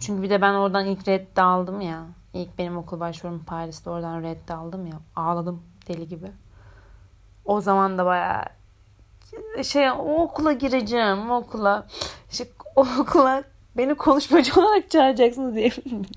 Çünkü 0.00 0.22
bir 0.22 0.30
de 0.30 0.40
ben 0.40 0.54
oradan 0.54 0.86
ilk 0.86 1.08
reddi 1.08 1.42
aldım 1.42 1.80
ya. 1.80 2.06
İlk 2.34 2.58
benim 2.58 2.76
okul 2.76 3.00
başvurum 3.00 3.44
Paris'te 3.44 3.90
oradan 3.90 4.22
reddi 4.22 4.54
aldım 4.54 4.86
ya. 4.86 5.00
Ağladım 5.16 5.62
deli 5.88 6.08
gibi. 6.08 6.32
O 7.44 7.60
zaman 7.60 7.98
da 7.98 8.06
bayağı 8.06 8.44
şey 9.64 9.90
o 9.90 10.22
okula 10.22 10.52
gireceğim 10.52 11.30
o 11.30 11.36
okula. 11.36 11.86
İşte 12.30 12.48
o 12.76 12.86
okula 13.00 13.44
beni 13.76 13.94
konuşmacı 13.94 14.60
olarak 14.60 14.90
çağıracaksınız 14.90 15.54
diyebilir? 15.54 16.14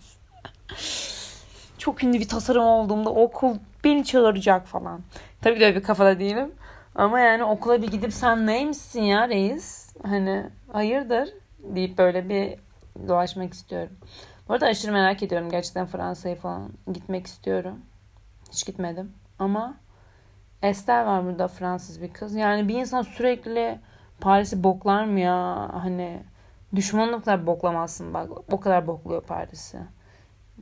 Çok 1.77 2.03
ünlü 2.03 2.19
bir 2.19 2.27
tasarım 2.27 2.63
olduğumda 2.63 3.09
okul 3.09 3.55
beni 3.83 4.05
çağıracak 4.05 4.67
falan. 4.67 5.01
Tabii 5.41 5.59
de 5.59 5.75
bir 5.75 5.83
kafada 5.83 6.19
değilim. 6.19 6.51
Ama 6.95 7.19
yani 7.19 7.43
okula 7.43 7.81
bir 7.81 7.87
gidip 7.87 8.13
sen 8.13 8.47
neymişsin 8.47 9.01
ya 9.01 9.29
reis? 9.29 9.95
Hani 10.03 10.45
hayırdır 10.71 11.29
deyip 11.59 11.97
böyle 11.97 12.29
bir 12.29 12.55
dolaşmak 13.07 13.53
istiyorum. 13.53 13.97
Bu 14.47 14.53
arada 14.53 14.65
aşırı 14.65 14.91
merak 14.91 15.23
ediyorum. 15.23 15.49
Gerçekten 15.49 15.85
Fransa'yı 15.85 16.35
falan 16.35 16.69
gitmek 16.93 17.27
istiyorum. 17.27 17.79
Hiç 18.51 18.65
gitmedim. 18.65 19.13
Ama 19.39 19.77
Esther 20.61 21.05
var 21.05 21.25
burada 21.25 21.47
Fransız 21.47 22.01
bir 22.01 22.13
kız. 22.13 22.35
Yani 22.35 22.67
bir 22.67 22.75
insan 22.75 23.01
sürekli 23.01 23.79
Paris'i 24.21 24.63
boklar 24.63 25.05
mı 25.05 25.19
ya? 25.19 25.69
Hani 25.73 26.23
düşmanlıklar 26.75 27.47
boklamazsın 27.47 28.13
bak. 28.13 28.29
O 28.51 28.59
kadar 28.59 28.87
bokluyor 28.87 29.21
Paris'i. 29.21 29.79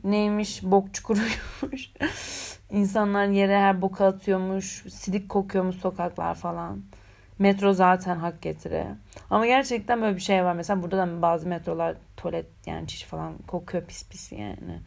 Neymiş? 0.04 0.62
Bok 0.62 0.94
çukuruymuş. 0.94 1.92
İnsanlar 2.70 3.26
yere 3.26 3.58
her 3.58 3.82
boka 3.82 4.06
atıyormuş. 4.06 4.84
Sidik 4.90 5.28
kokuyormuş 5.28 5.76
sokaklar 5.76 6.34
falan. 6.34 6.82
Metro 7.38 7.72
zaten 7.72 8.16
hak 8.16 8.42
getire. 8.42 8.86
Ama 9.30 9.46
gerçekten 9.46 10.02
böyle 10.02 10.16
bir 10.16 10.20
şey 10.20 10.44
var. 10.44 10.54
Mesela 10.54 10.82
burada 10.82 10.98
da 10.98 11.22
bazı 11.22 11.48
metrolar 11.48 11.96
tuvalet 12.16 12.46
yani 12.66 12.86
çiş 12.86 13.02
falan 13.04 13.38
kokuyor 13.46 13.84
pis 13.84 14.08
pis 14.08 14.32
yani. 14.32 14.80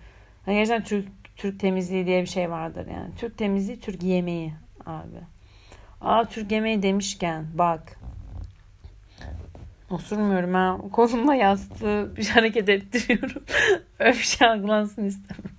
yani 0.47 0.57
gerçekten 0.57 0.83
Türk 0.83 1.07
Türk 1.35 1.59
temizliği 1.59 2.05
diye 2.05 2.21
bir 2.21 2.27
şey 2.27 2.51
vardır 2.51 2.87
yani. 2.87 3.15
Türk 3.15 3.37
temizliği 3.37 3.79
Türk 3.79 4.03
yemeği 4.03 4.53
abi. 4.85 5.19
Aa 6.01 6.25
Türk 6.25 6.51
yemeği 6.51 6.83
demişken 6.83 7.45
bak. 7.53 7.99
Osurmuyorum 9.93 10.53
ha. 10.53 10.77
Kolumla 10.91 11.35
yastığı 11.35 12.15
bir 12.15 12.29
hareket 12.29 12.69
ettiriyorum. 12.69 13.43
Öyle 13.99 14.11
bir 14.11 14.17
şey 14.17 14.47
algılansın 14.47 15.05
istemem. 15.05 15.51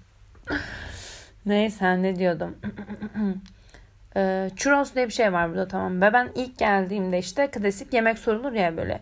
Neyse 1.47 2.03
ne 2.03 2.17
diyordum. 2.17 2.59
e, 4.17 4.51
churros 4.57 4.95
diye 4.95 5.07
bir 5.07 5.13
şey 5.13 5.33
var 5.33 5.51
burada 5.51 5.69
tamam. 5.69 6.03
Ve 6.03 6.13
ben 6.13 6.29
ilk 6.35 6.59
geldiğimde 6.59 7.19
işte 7.19 7.47
klasik 7.51 7.93
yemek 7.95 8.19
sorulur 8.19 8.53
ya 8.53 8.77
böyle. 8.77 9.01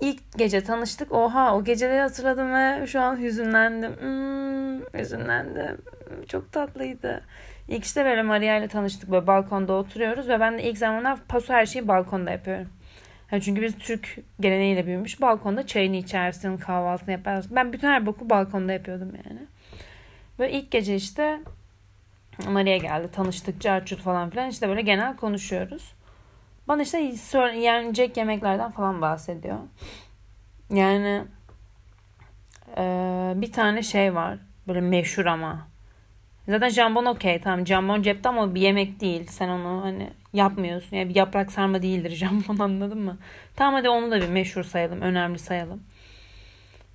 İlk 0.00 0.38
gece 0.38 0.64
tanıştık. 0.64 1.12
Oha 1.12 1.56
o 1.56 1.64
geceleri 1.64 2.00
hatırladım 2.00 2.54
ve 2.54 2.86
şu 2.86 3.00
an 3.00 3.20
hüzünlendim. 3.20 3.92
Hmm, 4.00 5.00
hüzünlendim. 5.00 5.78
Çok 6.28 6.52
tatlıydı. 6.52 7.22
İlk 7.68 7.84
işte 7.84 8.04
böyle 8.04 8.22
Maria 8.22 8.56
ile 8.56 8.68
tanıştık. 8.68 9.10
Böyle 9.10 9.26
balkonda 9.26 9.72
oturuyoruz 9.72 10.28
ve 10.28 10.40
ben 10.40 10.58
de 10.58 10.62
ilk 10.62 10.78
zamanlar 10.78 11.18
paso 11.28 11.52
her 11.52 11.66
şeyi 11.66 11.88
balkonda 11.88 12.30
yapıyorum. 12.30 12.68
Yani 13.32 13.42
çünkü 13.42 13.62
biz 13.62 13.78
Türk 13.78 14.18
geleneğiyle 14.40 14.86
büyümüş. 14.86 15.20
Balkonda 15.20 15.66
çayını 15.66 15.96
içersin, 15.96 16.56
kahvaltını 16.56 17.12
yaparsın. 17.12 17.56
Ben 17.56 17.72
bütün 17.72 17.88
her 17.88 18.06
boku 18.06 18.30
balkonda 18.30 18.72
yapıyordum 18.72 19.12
yani. 19.24 19.40
Böyle 20.38 20.52
ilk 20.52 20.70
gece 20.70 20.96
işte 20.96 21.40
Maria 22.48 22.76
geldi. 22.76 23.10
Tanıştık, 23.12 23.60
carçut 23.60 24.02
falan 24.02 24.30
filan. 24.30 24.50
İşte 24.50 24.68
böyle 24.68 24.82
genel 24.82 25.16
konuşuyoruz. 25.16 25.94
Bana 26.68 26.82
işte 26.82 27.12
yenecek 27.56 28.16
yemeklerden 28.16 28.70
falan 28.70 29.00
bahsediyor. 29.02 29.58
Yani 30.70 31.24
e, 32.76 32.82
bir 33.36 33.52
tane 33.52 33.82
şey 33.82 34.14
var. 34.14 34.38
Böyle 34.68 34.80
meşhur 34.80 35.26
ama. 35.26 35.69
Zaten 36.50 36.68
jambon 36.68 37.04
okey 37.04 37.40
tamam. 37.40 37.66
Jambon 37.66 38.02
cepte 38.02 38.28
ama 38.28 38.54
bir 38.54 38.60
yemek 38.60 39.00
değil. 39.00 39.26
Sen 39.26 39.48
onu 39.48 39.84
hani 39.84 40.10
yapmıyorsun. 40.32 40.96
Yani 40.96 41.08
bir 41.08 41.14
yaprak 41.14 41.52
sarma 41.52 41.82
değildir 41.82 42.10
jambon 42.16 42.58
anladın 42.58 42.98
mı? 43.00 43.18
Tamam 43.56 43.74
hadi 43.74 43.88
onu 43.88 44.10
da 44.10 44.20
bir 44.20 44.28
meşhur 44.28 44.62
sayalım. 44.62 45.00
Önemli 45.00 45.38
sayalım. 45.38 45.82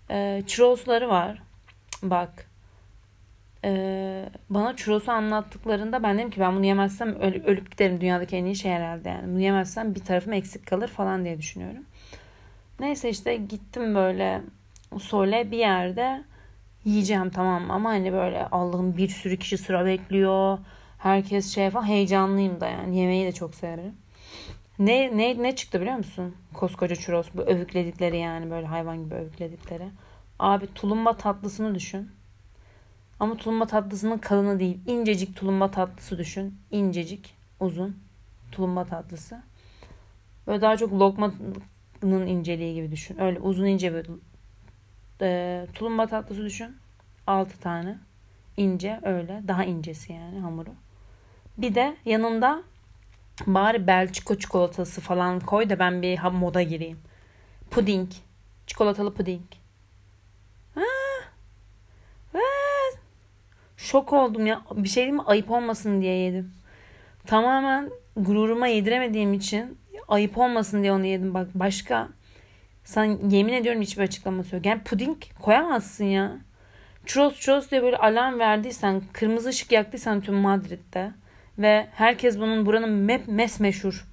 E, 0.10 0.44
churrosları 0.48 1.10
var. 1.10 1.42
Bak 2.04 2.48
e, 3.66 4.30
bana 4.50 4.76
churros'u 4.76 5.12
anlattıklarında 5.12 6.04
ben 6.04 6.18
dedim 6.18 6.30
ki 6.30 6.40
ben 6.40 6.56
bunu 6.56 6.66
yemezsem 6.66 7.20
ölüp, 7.22 7.46
ölüp 7.46 7.72
giderim 7.72 8.02
dünyadaki 8.02 8.36
en 8.36 8.46
iyi 8.46 8.56
şey 8.56 8.72
herhalde 8.72 9.10
yani. 9.10 9.28
Bunu 9.28 9.40
yemezsem 9.40 9.96
bir 9.96 10.00
tarafım 10.00 10.34
eksik 10.34 10.68
kalır 10.68 10.88
falan 10.88 11.26
diye 11.26 11.38
düşünüyorum. 11.38 11.84
Neyse 12.80 13.10
işte 13.10 13.36
gittim 13.36 13.96
böyle 13.96 14.42
sole 15.00 15.52
bir 15.52 15.58
yerde 15.58 16.24
yiyeceğim 16.86 17.30
tamam 17.30 17.72
ama 17.72 17.90
hani 17.90 18.14
böyle 18.14 18.48
Allah'ım 18.48 18.98
bir 18.98 19.10
sürü 19.10 19.38
kişi 19.38 19.58
sıra 19.58 19.86
bekliyor. 19.86 20.58
Herkes 20.98 21.54
şey 21.56 21.70
falan 21.70 21.88
heyecanlıyım 21.88 22.62
da 22.62 22.68
yani 22.68 22.98
yemeği 22.98 23.26
de 23.26 23.32
çok 23.32 23.56
severim. 23.56 23.94
Ne, 24.80 25.18
ne, 25.18 25.44
ne 25.44 25.56
çıktı 25.56 25.82
biliyor 25.82 25.98
musun? 25.98 26.36
Koskoca 26.54 26.96
churros 26.96 27.28
bu 27.34 27.42
övükledikleri 27.42 28.18
yani 28.18 28.52
böyle 28.52 28.68
hayvan 28.68 29.04
gibi 29.04 29.16
övükledikleri. 29.16 29.90
Abi 30.40 30.74
tulumba 30.74 31.18
tatlısını 31.18 31.76
düşün. 31.76 32.10
Ama 33.20 33.38
tulumba 33.38 33.66
tatlısının 33.66 34.18
kalını 34.18 34.60
değil. 34.60 34.78
İncecik 34.88 35.36
tulumba 35.36 35.72
tatlısı 35.72 36.18
düşün. 36.18 36.58
İncecik, 36.72 37.36
uzun 37.60 37.98
tulumba 38.52 38.86
tatlısı. 38.86 39.42
Böyle 40.48 40.62
daha 40.62 40.78
çok 40.78 40.94
lokmanın 40.94 42.28
inceliği 42.28 42.76
gibi 42.76 42.92
düşün. 42.92 43.20
Öyle 43.20 43.40
uzun 43.40 43.66
ince 43.66 43.94
böyle 43.94 44.12
e, 45.22 45.68
tulumba 45.74 46.08
tatlısı 46.08 46.46
düşün. 46.46 46.78
6 47.28 47.60
tane. 47.60 47.98
ince 48.58 49.00
öyle. 49.04 49.42
Daha 49.48 49.66
incesi 49.66 50.14
yani 50.14 50.40
hamuru. 50.40 50.70
Bir 51.58 51.76
de 51.76 51.96
yanında 52.06 52.64
bari 53.48 53.88
Belçiko 53.88 54.36
çikolatası 54.36 55.02
falan 55.02 55.40
koy 55.40 55.70
da 55.70 55.80
ben 55.80 56.02
bir 56.02 56.20
moda 56.22 56.62
gireyim. 56.62 57.00
Puding. 57.72 58.12
Çikolatalı 58.68 59.14
puding. 59.14 59.46
Ha, 60.76 60.82
ha. 62.34 62.40
Şok 63.78 64.14
oldum 64.14 64.46
ya. 64.46 64.62
Bir 64.72 64.90
şey 64.90 65.12
mi? 65.12 65.22
Ayıp 65.22 65.52
olmasın 65.52 66.02
diye 66.02 66.16
yedim. 66.18 66.54
Tamamen 67.28 67.92
gururuma 68.18 68.68
yediremediğim 68.68 69.34
için 69.34 69.78
ayıp 70.08 70.38
olmasın 70.38 70.82
diye 70.82 70.92
onu 70.92 71.06
yedim. 71.06 71.34
Bak 71.34 71.48
başka 71.56 72.10
sen 72.86 73.30
yemin 73.30 73.54
ediyorum 73.54 73.82
hiçbir 73.82 74.04
açıklaması 74.04 74.56
yok. 74.56 74.66
Yani 74.66 74.84
puding 74.84 75.18
koyamazsın 75.42 76.06
ya. 76.06 76.38
Churros 77.06 77.40
churros 77.40 77.72
diye 77.72 77.84
böyle 77.84 77.98
alarm 77.98 78.40
verdiysen, 78.40 79.02
kırmızı 79.14 79.50
ışık 79.50 79.72
yaktıysan 79.72 80.22
tüm 80.22 80.36
Madrid'de 80.36 81.12
ve 81.58 81.88
herkes 81.94 82.40
bunun 82.40 82.66
buranın 82.66 82.92
mep 82.92 83.28
mes 83.28 83.60
meşhur 83.60 84.06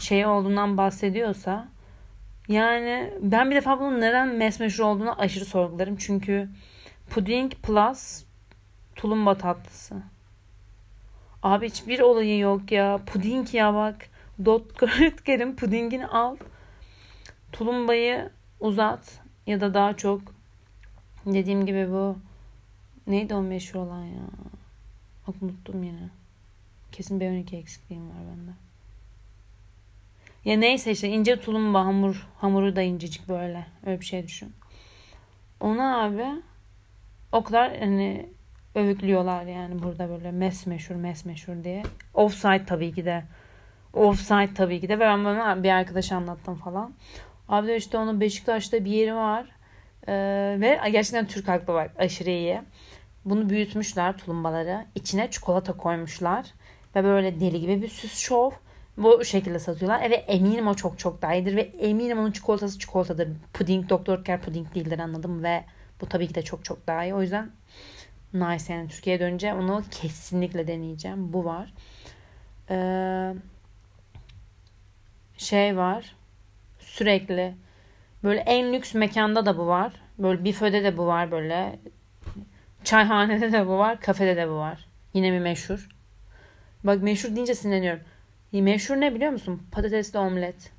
şey 0.00 0.26
olduğundan 0.26 0.76
bahsediyorsa 0.76 1.68
yani 2.48 3.14
ben 3.20 3.50
bir 3.50 3.56
defa 3.56 3.80
bunun 3.80 4.00
neden 4.00 4.28
mes 4.28 4.60
meşhur 4.60 4.84
olduğunu 4.84 5.20
aşırı 5.20 5.44
sorgularım. 5.44 5.96
Çünkü 5.96 6.48
puding 7.10 7.52
plus 7.52 8.24
tulumba 8.96 9.38
tatlısı. 9.38 9.94
Abi 11.42 11.66
hiçbir 11.68 12.00
olayı 12.00 12.38
yok 12.38 12.72
ya. 12.72 13.00
Puding 13.06 13.54
ya 13.54 13.74
bak. 13.74 13.96
Dot 14.44 14.78
Götger'in 14.78 15.56
pudingini 15.56 16.06
al. 16.06 16.36
Tulumbayı 17.52 18.30
uzat. 18.60 19.20
Ya 19.46 19.60
da 19.60 19.74
daha 19.74 19.96
çok 19.96 20.20
dediğim 21.26 21.66
gibi 21.66 21.90
bu 21.90 22.16
neydi 23.06 23.34
o 23.34 23.42
meşhur 23.42 23.80
olan 23.80 24.04
ya. 24.04 24.22
Bak 25.26 25.34
unuttum 25.42 25.82
yine. 25.82 26.08
Kesin 26.92 27.20
B12 27.20 27.56
eksikliğim 27.56 28.08
var 28.08 28.16
bende. 28.16 28.50
Ya 30.44 30.58
neyse 30.58 30.90
işte 30.90 31.08
ince 31.08 31.40
tulumba 31.40 31.84
hamur. 31.84 32.28
Hamuru 32.40 32.76
da 32.76 32.82
incecik 32.82 33.28
böyle. 33.28 33.66
Öyle 33.86 34.00
bir 34.00 34.04
şey 34.04 34.26
düşün. 34.26 34.52
Ona 35.60 36.02
abi 36.04 36.26
o 37.32 37.44
kadar 37.44 37.78
hani 37.78 38.28
övüklüyorlar 38.74 39.44
yani 39.44 39.82
burada 39.82 40.08
böyle 40.08 40.30
mes 40.30 40.66
meşhur 40.66 40.94
mes 40.94 41.24
meşhur 41.24 41.64
diye. 41.64 41.82
Offside 42.14 42.64
tabii 42.66 42.94
ki 42.94 43.04
de. 43.04 43.24
Offside 43.92 44.54
tabii 44.54 44.80
ki 44.80 44.88
de. 44.88 44.96
Ve 44.96 45.00
ben 45.00 45.24
bana 45.24 45.62
bir 45.62 45.70
arkadaş 45.70 46.12
anlattım 46.12 46.54
falan. 46.54 46.92
Abi 47.52 47.72
işte 47.72 47.98
onun 47.98 48.20
Beşiktaş'ta 48.20 48.84
bir 48.84 48.90
yeri 48.90 49.14
var. 49.14 49.46
Ee, 50.08 50.56
ve 50.60 50.90
gerçekten 50.90 51.26
Türk 51.26 51.48
haklı 51.48 51.72
var. 51.72 51.90
Aşırı 51.98 52.30
iyi. 52.30 52.62
Bunu 53.24 53.50
büyütmüşler 53.50 54.18
tulumbaları. 54.18 54.86
İçine 54.94 55.30
çikolata 55.30 55.72
koymuşlar. 55.72 56.46
Ve 56.96 57.04
böyle 57.04 57.40
deli 57.40 57.60
gibi 57.60 57.82
bir 57.82 57.88
süs 57.88 58.18
şov. 58.18 58.50
Bu 58.96 59.24
şekilde 59.24 59.58
satıyorlar. 59.58 60.00
Evet 60.04 60.24
eminim 60.28 60.68
o 60.68 60.74
çok 60.74 60.98
çok 60.98 61.22
daha 61.22 61.34
iyidir. 61.34 61.56
Ve 61.56 61.60
eminim 61.60 62.18
onun 62.18 62.32
çikolatası 62.32 62.78
çikolatadır. 62.78 63.28
Puding 63.54 63.88
Doktor 63.88 64.24
Ker 64.24 64.40
puding 64.40 64.74
değildir 64.74 64.98
anladım. 64.98 65.42
Ve 65.42 65.64
bu 66.00 66.06
tabii 66.06 66.28
ki 66.28 66.34
de 66.34 66.42
çok 66.42 66.64
çok 66.64 66.86
daha 66.86 67.04
iyi. 67.04 67.14
O 67.14 67.22
yüzden 67.22 67.50
nice 68.34 68.72
yani 68.72 68.88
Türkiye'ye 68.88 69.20
dönünce 69.20 69.54
onu 69.54 69.82
kesinlikle 69.90 70.66
deneyeceğim. 70.66 71.32
Bu 71.32 71.44
var. 71.44 71.74
Ee, 72.70 73.34
şey 75.36 75.76
var. 75.76 76.16
Sürekli 76.92 77.54
böyle 78.24 78.40
en 78.40 78.72
lüks 78.72 78.94
mekanda 78.94 79.46
da 79.46 79.58
bu 79.58 79.66
var. 79.66 79.92
Böyle 80.18 80.44
büfede 80.44 80.84
de 80.84 80.96
bu 80.96 81.06
var 81.06 81.30
böyle. 81.30 81.78
Çayhanede 82.84 83.52
de 83.52 83.66
bu 83.66 83.78
var. 83.78 84.00
Kafede 84.00 84.36
de 84.36 84.48
bu 84.48 84.54
var. 84.54 84.86
Yine 85.14 85.32
bir 85.32 85.38
meşhur. 85.38 85.88
Bak 86.84 87.02
meşhur 87.02 87.36
deyince 87.36 87.54
sinirleniyorum. 87.54 88.02
Meşhur 88.52 88.96
ne 88.96 89.14
biliyor 89.14 89.32
musun? 89.32 89.66
Patatesli 89.72 90.18
omlet. 90.18 90.72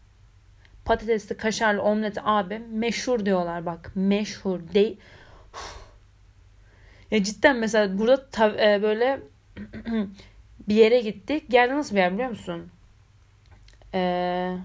Patatesli 0.86 1.38
kaşarlı 1.38 1.82
omlet 1.82 2.18
abi 2.24 2.60
meşhur 2.60 3.26
diyorlar 3.26 3.66
bak. 3.66 3.92
Meşhur 3.96 4.60
değil. 4.74 4.98
Ya 7.12 7.24
cidden 7.24 7.56
mesela 7.56 8.00
burada 8.00 8.30
ta, 8.30 8.50
e, 8.50 8.82
böyle 8.82 9.20
bir 10.68 10.76
yere 10.76 11.02
gittik. 11.02 11.44
Geldi 11.50 11.76
nasıl 11.76 11.96
bir 11.96 12.00
yer 12.00 12.14
biliyor 12.14 12.30
musun? 12.30 12.72
Eee 13.94 14.58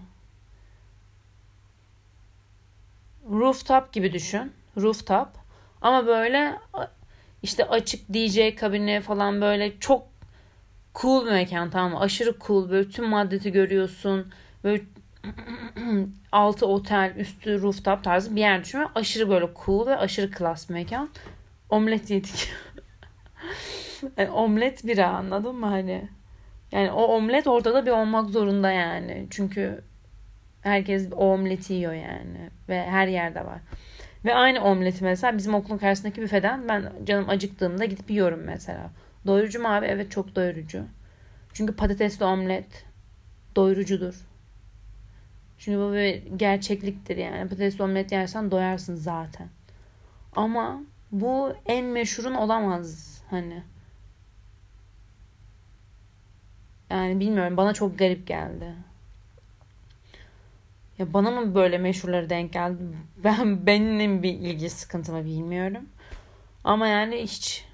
rooftop 3.31 3.93
gibi 3.93 4.13
düşün. 4.13 4.53
Rooftop. 4.77 5.29
Ama 5.83 6.07
böyle 6.07 6.59
işte 7.43 7.65
açık 7.65 8.09
DJ 8.15 8.55
kabini 8.57 9.01
falan 9.01 9.41
böyle 9.41 9.79
çok 9.81 10.07
cool 10.95 11.27
bir 11.27 11.31
mekan 11.31 11.71
tamam 11.71 11.93
mı? 11.93 12.01
Aşırı 12.01 12.35
cool. 12.47 12.71
Böyle 12.71 12.89
tüm 12.89 13.09
maddeti 13.09 13.53
görüyorsun. 13.53 14.33
Böyle 14.65 14.83
altı 16.33 16.67
otel, 16.67 17.15
üstü 17.17 17.63
rooftop 17.63 18.05
tarzı 18.05 18.37
bir 18.37 18.41
yer 18.41 18.65
düşün. 18.65 18.87
Aşırı 18.95 19.31
böyle 19.31 19.49
cool 19.65 19.87
ve 19.87 19.97
aşırı 19.97 20.31
klas 20.31 20.69
bir 20.69 20.75
mekan. 20.75 21.11
Omlet 21.71 22.11
yedik. 22.11 22.51
yani 24.17 24.31
omlet 24.31 24.87
bira 24.87 25.09
anladın 25.09 25.57
mı 25.57 25.67
hani? 25.67 26.09
Yani 26.73 26.91
o 26.91 27.03
omlet 27.03 27.47
ortada 27.47 27.87
bir 27.87 27.91
olmak 27.91 28.31
zorunda 28.31 28.71
yani. 28.71 29.27
Çünkü 29.31 29.85
herkes 30.69 31.09
o 31.13 31.33
omleti 31.33 31.73
yiyor 31.73 31.93
yani. 31.93 32.51
Ve 32.69 32.87
her 32.87 33.09
yerde 33.09 33.47
var. 33.47 33.59
Ve 34.25 34.35
aynı 34.35 34.61
omleti 34.65 35.05
mesela 35.05 35.39
bizim 35.39 35.55
okulun 35.55 35.79
karşısındaki 35.79 36.23
büfeden 36.23 36.69
ben 36.69 36.93
canım 37.05 37.29
acıktığımda 37.29 37.85
gidip 37.85 38.11
yiyorum 38.11 38.41
mesela. 38.41 38.91
Doyurucu 39.27 39.63
mu 39.63 39.69
abi? 39.69 39.87
Evet 39.87 40.11
çok 40.11 40.37
doyurucu. 40.37 40.85
Çünkü 41.53 41.77
patatesli 41.77 42.25
omlet 42.25 42.85
doyurucudur. 43.57 44.29
Çünkü 45.59 45.79
bu 45.79 45.93
bir 45.93 46.39
gerçekliktir 46.39 47.17
yani. 47.17 47.43
Patatesli 47.43 47.85
omlet 47.85 48.13
yersen 48.13 48.51
doyarsın 48.51 48.97
zaten. 48.97 49.49
Ama 50.37 50.81
bu 51.13 51.53
en 51.67 51.85
meşhurun 51.87 52.35
olamaz 52.35 53.23
hani. 53.31 53.63
Yani 56.91 57.21
bilmiyorum 57.21 57.57
bana 57.57 57.75
çok 57.75 57.99
garip 57.99 58.27
geldi. 58.27 58.75
Ya 60.99 61.13
bana 61.13 61.31
mı 61.31 61.55
böyle 61.55 61.79
meşhurları 61.79 62.31
denk 62.31 62.53
geldi? 62.53 62.83
Ben 63.25 63.67
benim 63.67 64.23
bir 64.23 64.33
ilgi 64.33 64.71
sıkıntımı 64.71 65.25
bilmiyorum. 65.25 65.89
Ama 66.65 66.87
yani 66.87 67.23
hiç 67.23 67.65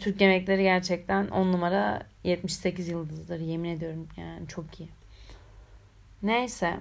Türk 0.00 0.20
yemekleri 0.20 0.62
gerçekten 0.62 1.28
10 1.28 1.52
numara 1.52 2.06
78 2.24 2.88
yıldızdır. 2.88 3.40
Yemin 3.40 3.70
ediyorum 3.70 4.08
yani 4.16 4.48
çok 4.48 4.80
iyi. 4.80 4.88
Neyse. 6.22 6.80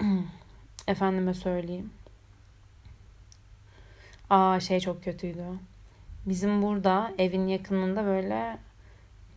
Efendime 0.88 1.34
söyleyeyim. 1.34 1.90
Aa 4.30 4.60
şey 4.60 4.80
çok 4.80 5.04
kötüydü. 5.04 5.44
Bizim 6.26 6.62
burada 6.62 7.12
evin 7.18 7.46
yakınında 7.46 8.04
böyle 8.04 8.58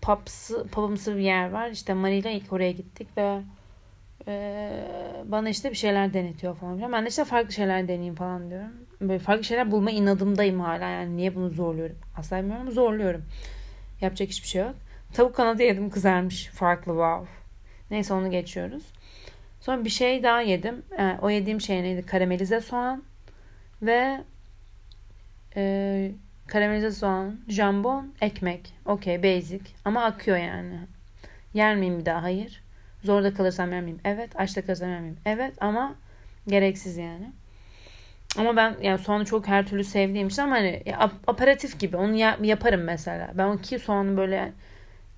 pubsı, 0.01 0.67
pubımsı 0.67 1.15
bir 1.15 1.21
yer 1.21 1.49
var. 1.49 1.69
İşte 1.69 1.93
Mari 1.93 2.17
ile 2.17 2.33
ilk 2.33 2.53
oraya 2.53 2.71
gittik 2.71 3.07
ve 3.17 3.41
e, 4.27 5.12
bana 5.33 5.49
işte 5.49 5.69
bir 5.71 5.75
şeyler 5.75 6.13
denetiyor 6.13 6.55
falan 6.55 6.75
filan. 6.75 6.91
Ben 6.91 7.05
de 7.05 7.09
işte 7.09 7.25
farklı 7.25 7.53
şeyler 7.53 7.87
deneyeyim 7.87 8.15
falan 8.15 8.49
diyorum. 8.49 8.71
Böyle 9.01 9.19
farklı 9.19 9.43
şeyler 9.43 9.71
bulma 9.71 9.91
inadımdayım 9.91 10.59
hala. 10.59 10.89
Yani 10.89 11.17
niye 11.17 11.35
bunu 11.35 11.49
zorluyorum? 11.49 11.95
Asla 12.17 12.37
bilmiyorum 12.37 12.71
zorluyorum. 12.71 13.25
Yapacak 14.01 14.29
hiçbir 14.29 14.47
şey 14.47 14.61
yok. 14.61 14.75
Tavuk 15.13 15.35
kanadı 15.35 15.63
yedim 15.63 15.89
kızarmış. 15.89 16.45
Farklı 16.47 16.91
wow. 16.91 17.27
Neyse 17.91 18.13
onu 18.13 18.31
geçiyoruz. 18.31 18.83
Sonra 19.61 19.85
bir 19.85 19.89
şey 19.89 20.23
daha 20.23 20.41
yedim. 20.41 20.83
Yani 20.99 21.19
o 21.21 21.29
yediğim 21.29 21.61
şey 21.61 21.83
neydi? 21.83 22.05
Karamelize 22.05 22.61
soğan 22.61 23.03
ve 23.81 24.21
e, 25.55 26.11
karamelize 26.47 26.91
soğan, 26.91 27.39
jambon, 27.47 28.13
ekmek. 28.21 28.73
Okey 28.85 29.23
basic. 29.23 29.63
Ama 29.85 30.03
akıyor 30.03 30.37
yani. 30.37 30.79
Yer 31.53 31.75
miyim 31.75 31.99
bir 31.99 32.05
daha? 32.05 32.23
Hayır. 32.23 32.62
Zorda 33.03 33.33
kalırsam 33.33 33.71
yer 33.71 33.81
miyim? 33.81 33.99
Evet. 34.05 34.39
Açta 34.39 34.65
kalırsam 34.65 34.89
yer 34.89 35.01
miyim? 35.01 35.17
Evet 35.25 35.53
ama 35.61 35.95
gereksiz 36.47 36.97
yani. 36.97 37.31
Ama 38.37 38.55
ben 38.55 38.75
yani 38.81 38.99
soğanı 38.99 39.25
çok 39.25 39.47
her 39.47 39.67
türlü 39.67 39.83
sevdiğim 39.83 40.27
için 40.27 40.41
ama 40.41 40.55
hani 40.55 40.83
aparatif 41.27 41.79
gibi 41.79 41.97
onu 41.97 42.15
ya, 42.15 42.37
yaparım 42.41 42.83
mesela. 42.83 43.31
Ben 43.33 43.47
o 43.47 43.57
ki 43.57 43.79
soğanı 43.79 44.17
böyle 44.17 44.53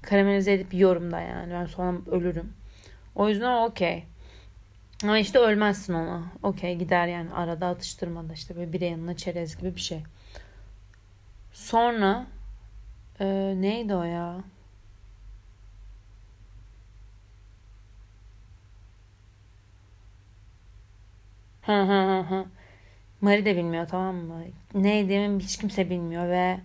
karamelize 0.01 0.53
edip 0.53 0.73
yiyorum 0.73 1.11
da 1.11 1.19
yani. 1.19 1.53
Ben 1.53 1.65
soğan 1.65 2.03
ölürüm. 2.11 2.53
O 3.15 3.29
yüzden 3.29 3.63
okey. 3.63 4.03
Ama 5.03 5.17
işte 5.17 5.39
ölmezsin 5.39 5.93
ona. 5.93 6.23
Okey 6.43 6.75
gider 6.75 7.07
yani 7.07 7.31
arada 7.33 7.67
atıştırmada 7.67 8.33
işte 8.33 8.55
böyle 8.55 8.73
bir 8.73 8.81
yanına 8.81 9.17
çerez 9.17 9.57
gibi 9.57 9.75
bir 9.75 9.81
şey. 9.81 10.03
Sonra 11.53 12.25
e, 13.19 13.25
neydi 13.57 13.95
o 13.95 14.03
ya? 14.03 14.37
Hı 21.65 21.82
hı 21.82 22.01
hı 22.04 22.19
hı. 22.19 22.45
Mari 23.21 23.45
de 23.45 23.58
bilmiyor 23.58 23.88
tamam 23.88 24.15
mı? 24.15 24.43
Ne 24.73 24.95
yediğimi 24.95 25.43
hiç 25.43 25.58
kimse 25.58 25.89
bilmiyor 25.89 26.30
ve 26.30 26.60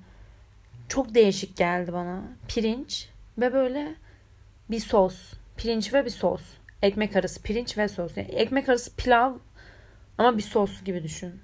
çok 0.89 1.15
değişik 1.15 1.57
geldi 1.57 1.93
bana. 1.93 2.23
Pirinç 2.49 3.09
ve 3.39 3.53
böyle 3.53 3.95
bir 4.71 4.81
sos. 4.81 5.33
Pirinç 5.57 5.95
ve 5.95 6.05
bir 6.05 6.11
sos. 6.11 6.43
Ekmek 6.83 7.17
arası 7.17 7.43
pirinç 7.43 7.79
ve 7.79 7.89
sos. 7.89 8.17
Yani 8.17 8.29
ekmek 8.29 8.69
arası 8.69 8.97
pilav 8.97 9.35
ama 10.19 10.37
bir 10.37 10.43
sos 10.43 10.85
gibi 10.85 11.03
düşün. 11.03 11.41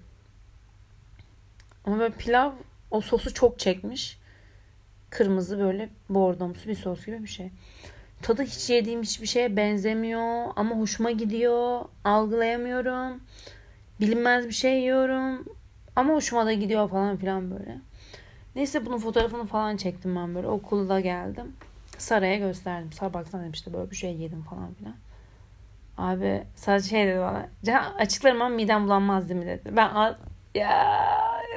Ama 1.85 1.99
böyle 1.99 2.14
pilav 2.14 2.53
o 2.90 3.01
sosu 3.01 3.35
çok 3.35 3.59
çekmiş. 3.59 4.19
Kırmızı 5.11 5.59
böyle 5.59 5.88
bordomsu 6.09 6.69
bir 6.69 6.75
sos 6.75 7.07
gibi 7.07 7.23
bir 7.23 7.29
şey. 7.29 7.51
Tadı 8.22 8.42
hiç 8.42 8.70
yediğim 8.70 9.02
hiçbir 9.02 9.26
şeye 9.26 9.57
benzemiyor 9.57 10.52
ama 10.57 10.76
hoşuma 10.76 11.11
gidiyor. 11.11 11.81
Algılayamıyorum. 12.05 13.20
Bilinmez 14.00 14.46
bir 14.46 14.52
şey 14.52 14.81
yiyorum 14.81 15.44
ama 15.96 16.14
hoşuma 16.14 16.46
da 16.46 16.52
gidiyor 16.52 16.90
falan 16.90 17.16
filan 17.16 17.50
böyle. 17.50 17.79
Neyse 18.57 18.87
bunun 18.87 18.98
fotoğrafını 18.98 19.46
falan 19.46 19.76
çektim 19.76 20.16
ben 20.16 20.35
böyle. 20.35 20.48
Okulda 20.48 21.00
geldim. 21.00 21.52
Sara'ya 21.98 22.37
gösterdim. 22.37 22.92
Sara 22.92 23.14
baksana 23.14 23.42
demişti 23.44 23.72
böyle 23.72 23.90
bir 23.90 23.96
şey 23.96 24.16
yedim 24.16 24.42
falan 24.42 24.74
filan. 24.74 24.94
Abi 25.98 26.44
sadece 26.57 26.88
şey 26.88 27.07
dedi 27.07 27.18
bana. 27.18 27.94
Açıklarım 27.98 28.42
ama 28.42 28.55
midem 28.55 28.85
bulanmaz 28.85 29.29
değil 29.29 29.40
mi 29.40 29.46
dedi. 29.46 29.76
Ben 29.76 30.14
ya 30.55 30.96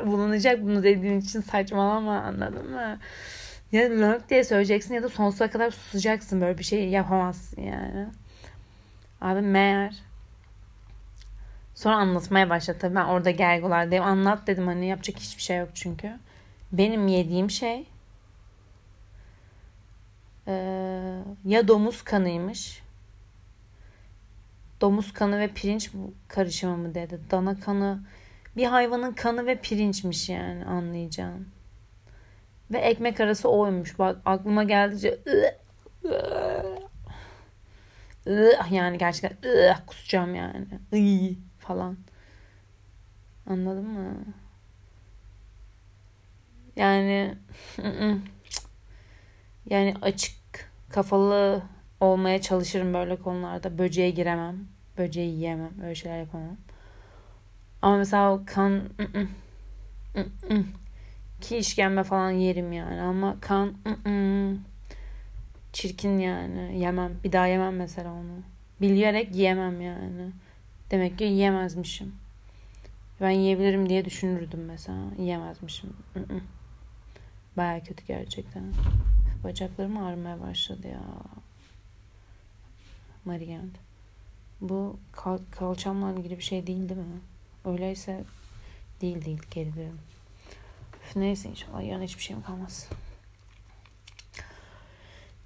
bulunacak 0.05 0.61
bunu 0.61 0.83
dediğin 0.83 1.21
için 1.21 1.41
saçmalama 1.41 2.19
anladın 2.19 2.71
mı? 2.71 2.97
Ya 3.71 3.89
lök 3.89 4.29
diye 4.29 4.43
söyleyeceksin 4.43 4.93
ya 4.93 5.03
da 5.03 5.09
sonsuza 5.09 5.49
kadar 5.49 5.71
susacaksın 5.71 6.41
böyle 6.41 6.57
bir 6.57 6.63
şey 6.63 6.89
yapamazsın 6.89 7.61
yani. 7.61 8.07
Abi 9.21 9.41
meğer 9.41 9.95
sonra 11.75 11.95
anlatmaya 11.95 12.49
başladı 12.49 12.77
tabii 12.81 12.95
ben 12.95 13.05
orada 13.05 13.31
gergolardayım 13.31 14.05
anlat 14.05 14.47
dedim 14.47 14.67
hani 14.67 14.87
yapacak 14.87 15.17
hiçbir 15.19 15.41
şey 15.41 15.57
yok 15.57 15.69
çünkü. 15.73 16.19
Benim 16.71 17.07
yediğim 17.07 17.49
şey 17.51 17.87
e, 20.47 20.53
ya 21.45 21.67
domuz 21.67 22.01
kanıymış 22.01 22.81
domuz 24.81 25.13
kanı 25.13 25.39
ve 25.39 25.47
pirinç 25.47 25.91
karışımı 26.27 26.77
mı 26.77 26.95
dedi. 26.95 27.19
Dana 27.31 27.59
kanı 27.59 27.99
bir 28.57 28.65
hayvanın 28.65 29.11
kanı 29.11 29.45
ve 29.45 29.55
pirinçmiş 29.55 30.29
yani 30.29 30.65
anlayacağın. 30.65 31.58
Ve 32.71 32.77
ekmek 32.77 33.19
arası 33.19 33.49
oymuş. 33.49 33.99
Bak 33.99 34.17
aklıma 34.25 34.63
geldikçe 34.63 35.19
yani 38.71 38.97
gerçekten 38.97 39.77
kusacağım 39.87 40.35
yani. 40.35 40.65
Falan. 41.59 41.97
Anladın 43.47 43.85
mı? 43.85 44.15
Yani 46.75 47.35
yani 49.69 49.95
açık 50.01 50.35
kafalı 50.89 51.61
olmaya 51.99 52.41
çalışırım 52.41 52.93
böyle 52.93 53.15
konularda. 53.15 53.77
Böceğe 53.77 54.09
giremem. 54.09 54.67
Böceği 54.97 55.35
yiyemem. 55.35 55.81
Öyle 55.83 55.95
şeyler 55.95 56.19
yapamam. 56.19 56.57
Ama 57.81 57.97
mesela 57.97 58.45
kan 58.45 58.81
ki 61.41 61.57
işkembe 61.57 62.03
falan 62.03 62.31
yerim 62.31 62.71
yani 62.73 63.01
ama 63.01 63.37
kan 63.41 63.73
çirkin 65.73 66.17
yani 66.17 66.79
yemem. 66.79 67.11
Bir 67.23 67.31
daha 67.31 67.47
yemem 67.47 67.75
mesela 67.75 68.11
onu. 68.11 68.43
Bilerek 68.81 69.35
yiyemem 69.35 69.81
yani. 69.81 70.31
Demek 70.91 71.17
ki 71.17 71.23
yiyemezmişim. 71.23 72.15
Ben 73.21 73.29
yiyebilirim 73.29 73.89
diye 73.89 74.05
düşünürdüm 74.05 74.65
mesela. 74.65 75.01
Yiyemezmişim. 75.17 75.93
Baya 77.57 77.83
kötü 77.83 78.05
gerçekten. 78.05 78.63
Bacaklarım 79.43 79.97
ağrımaya 79.97 80.41
başladı 80.41 80.87
ya. 80.87 81.01
Mariant. 83.25 83.75
Bu 84.61 84.97
kal 85.11 85.37
kalçamla 85.51 86.13
ilgili 86.19 86.37
bir 86.37 86.43
şey 86.43 86.67
değil 86.67 86.89
değil 86.89 86.99
mi? 86.99 87.19
Öyleyse 87.65 88.23
değil 89.01 89.25
değil 89.25 89.41
geri 89.51 89.73
dönüyorum. 89.73 90.08
Neyse 91.15 91.49
inşallah 91.49 91.83
yarın 91.83 92.03
hiçbir 92.03 92.23
şeyim 92.23 92.41
kalmaz. 92.41 92.89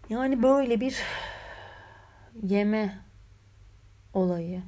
Yani 0.10 0.44
böyle 0.44 0.80
bir 0.80 0.98
yeme 2.44 3.00
olayı. 4.14 4.64